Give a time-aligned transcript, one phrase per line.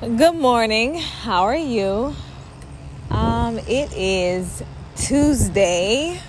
[0.00, 0.94] Good morning.
[0.94, 2.14] How are you?
[3.10, 4.62] Um, it is
[4.94, 6.20] Tuesday.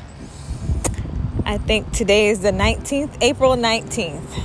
[1.46, 4.44] I think today is the 19th, April 19th,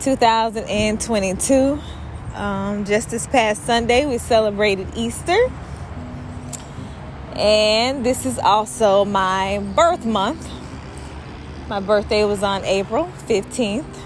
[0.00, 1.80] 2022.
[2.34, 5.38] Um, just this past Sunday, we celebrated Easter.
[7.32, 10.46] And this is also my birth month.
[11.70, 14.03] My birthday was on April 15th.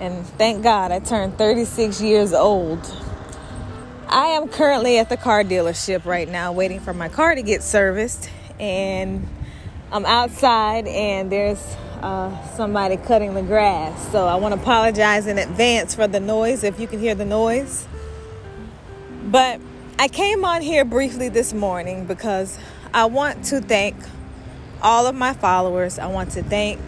[0.00, 2.80] And thank God I turned 36 years old.
[4.08, 7.62] I am currently at the car dealership right now waiting for my car to get
[7.62, 8.30] serviced.
[8.60, 9.26] And
[9.90, 11.62] I'm outside and there's
[12.02, 14.12] uh, somebody cutting the grass.
[14.12, 17.24] So I want to apologize in advance for the noise if you can hear the
[17.24, 17.88] noise.
[19.24, 19.60] But
[19.98, 22.58] I came on here briefly this morning because
[22.92, 23.96] I want to thank
[24.82, 25.98] all of my followers.
[25.98, 26.80] I want to thank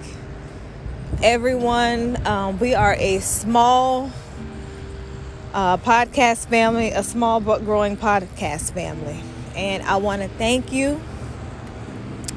[1.23, 2.27] everyone.
[2.27, 4.11] Um, we are a small
[5.53, 9.20] uh, podcast family, a small but growing podcast family.
[9.56, 11.01] And I want to thank you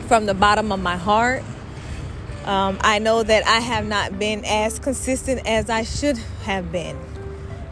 [0.08, 1.44] from the bottom of my heart.
[2.46, 7.00] Um, I know that I have not been as consistent as I should have been.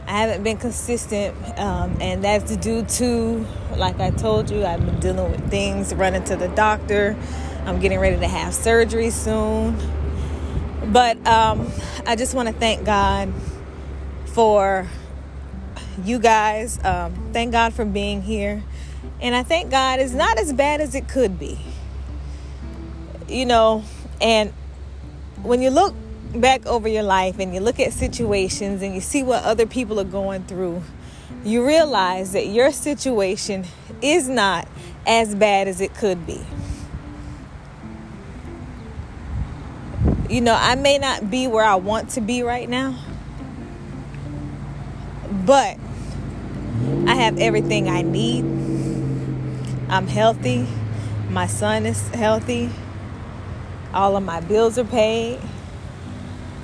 [0.08, 5.00] I haven't been consistent, um, and that's due to, like I told you, I've been
[5.00, 7.16] dealing with things, running to the doctor.
[7.66, 9.78] I'm getting ready to have surgery soon.
[10.92, 11.72] But um,
[12.06, 13.32] I just want to thank God
[14.26, 14.88] for
[16.04, 16.84] you guys.
[16.84, 18.64] Um, thank God for being here.
[19.22, 21.60] And I thank God it's not as bad as it could be.
[23.28, 23.84] You know,
[24.20, 24.52] and
[25.44, 25.94] when you look
[26.34, 30.00] back over your life and you look at situations and you see what other people
[30.00, 30.82] are going through,
[31.44, 33.66] you realize that your situation
[34.02, 34.68] is not
[35.06, 36.42] as bad as it could be.
[40.30, 42.96] You know, I may not be where I want to be right now,
[45.46, 45.78] but
[47.08, 48.46] I have everything I need.
[49.90, 50.68] I'm healthy.
[51.30, 52.70] My son is healthy.
[53.92, 55.40] All of my bills are paid.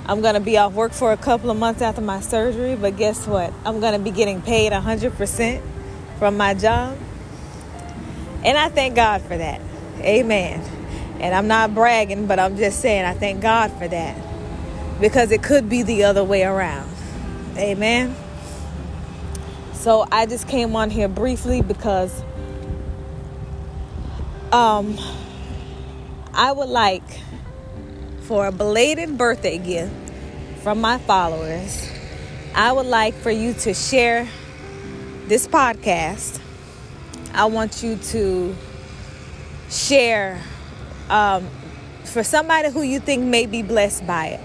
[0.06, 2.96] I'm going to be off work for a couple of months after my surgery, but
[2.96, 3.52] guess what?
[3.64, 5.62] I'm going to be getting paid 100%
[6.20, 6.96] from my job.
[8.44, 9.60] And I thank God for that.
[9.98, 10.75] Amen.
[11.20, 14.16] And I'm not bragging, but I'm just saying I thank God for that.
[15.00, 16.90] Because it could be the other way around.
[17.56, 18.14] Amen.
[19.74, 22.22] So I just came on here briefly because
[24.52, 24.98] um
[26.34, 27.04] I would like
[28.22, 29.92] for a belated birthday gift
[30.62, 31.88] from my followers.
[32.54, 34.28] I would like for you to share
[35.28, 36.40] this podcast.
[37.32, 38.56] I want you to
[39.70, 40.40] share
[41.10, 41.48] um,
[42.04, 44.40] for somebody who you think may be blessed by it.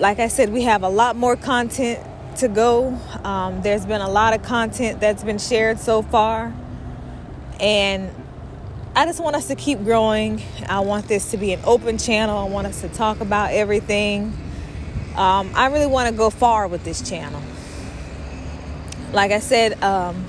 [0.00, 1.98] Like I said, we have a lot more content
[2.36, 2.98] to go.
[3.24, 6.54] Um, there's been a lot of content that's been shared so far.
[7.60, 8.10] And
[8.94, 10.42] I just want us to keep growing.
[10.68, 12.38] I want this to be an open channel.
[12.38, 14.36] I want us to talk about everything.
[15.16, 17.42] Um, I really want to go far with this channel.
[19.12, 20.26] Like I said, um,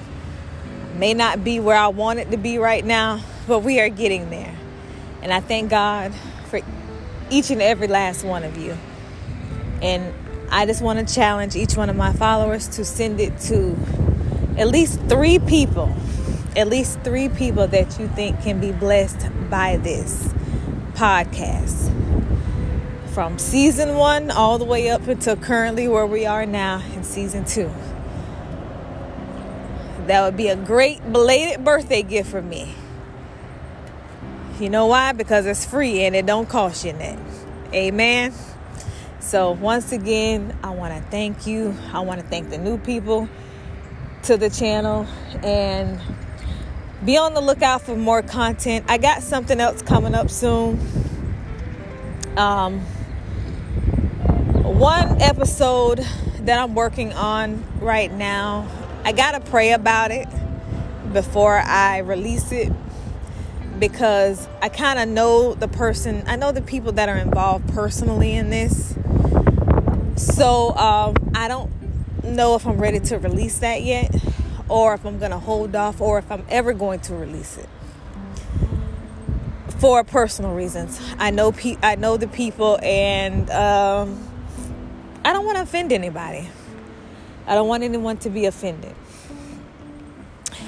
[0.98, 4.30] may not be where I want it to be right now, but we are getting
[4.30, 4.56] there.
[5.22, 6.14] And I thank God
[6.50, 6.62] for
[7.30, 8.78] each and every last one of you.
[9.82, 10.14] And
[10.52, 13.78] I just want to challenge each one of my followers to send it to
[14.58, 15.94] at least three people,
[16.56, 20.34] at least three people that you think can be blessed by this
[20.94, 21.96] podcast.
[23.14, 27.46] From season one all the way up until currently where we are now in season
[27.46, 27.72] two.
[30.08, 32.74] That would be a great belated birthday gift for me.
[34.60, 35.14] You know why?
[35.14, 37.26] Because it's free and it don't cost you nothing.
[37.74, 38.34] Amen.
[39.22, 41.74] So once again, I want to thank you.
[41.94, 43.30] I want to thank the new people
[44.24, 45.08] to the channel
[45.44, 46.02] and
[47.06, 48.84] be on the lookout for more content.
[48.90, 50.78] I got something else coming up soon.
[52.36, 52.82] Um,
[54.66, 56.06] one episode
[56.42, 58.68] that I'm working on right now.
[59.06, 60.28] I got to pray about it
[61.14, 62.74] before I release it
[63.80, 68.34] because I kind of know the person, I know the people that are involved personally
[68.34, 68.96] in this.
[70.16, 71.72] So um, I don't
[72.24, 74.14] know if I'm ready to release that yet,
[74.68, 77.70] or if I'm going to hold off, or if I'm ever going to release it.
[79.80, 84.28] For personal reasons, I know pe- I know the people, and um,
[85.24, 86.50] I don't want to offend anybody.
[87.48, 88.94] I don't want anyone to be offended.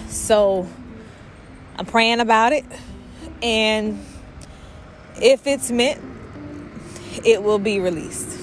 [0.07, 0.65] So
[1.77, 2.63] I'm praying about it.
[3.41, 4.05] And
[5.17, 6.01] if it's meant,
[7.25, 8.39] it will be released.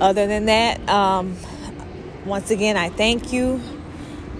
[0.00, 1.36] Other than that, um,
[2.26, 3.60] Once again, I thank you.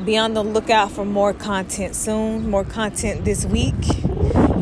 [0.04, 3.74] Be on the lookout for more content soon, more content this week.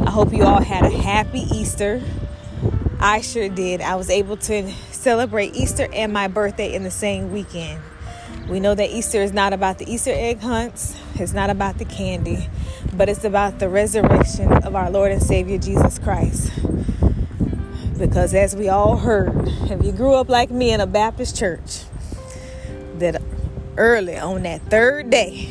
[0.06, 2.02] I hope you all had a happy Easter.
[2.98, 3.82] I sure did.
[3.82, 7.82] I was able to celebrate Easter and my birthday in the same weekend.
[8.50, 11.84] We know that Easter is not about the Easter egg hunts, it's not about the
[11.84, 12.48] candy,
[12.92, 16.50] but it's about the resurrection of our Lord and Savior Jesus Christ.
[17.96, 21.84] Because as we all heard, if you grew up like me in a Baptist church,
[22.94, 23.22] that
[23.76, 25.48] early on that third day,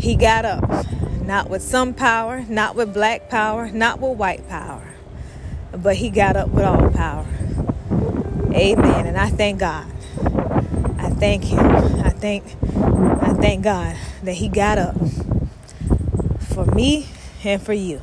[0.00, 0.84] he got up,
[1.22, 4.94] not with some power, not with black power, not with white power,
[5.70, 7.28] but he got up with all power.
[8.52, 9.06] Amen.
[9.06, 9.92] And I thank God.
[11.18, 11.58] Thank him.
[11.58, 12.44] I thank
[12.76, 14.96] I thank God that he got up
[16.40, 17.08] for me
[17.42, 18.00] and for you.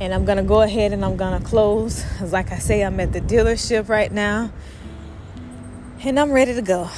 [0.00, 2.04] And I'm going to go ahead and I'm going to close.
[2.18, 4.52] Cuz like I say I'm at the dealership right now.
[6.02, 6.90] And I'm ready to go.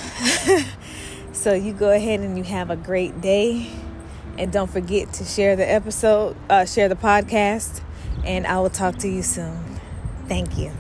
[1.33, 3.71] so you go ahead and you have a great day.
[4.37, 7.81] And don't forget to share the episode, uh, share the podcast,
[8.25, 9.81] and I will talk to you soon.
[10.27, 10.73] Thank you.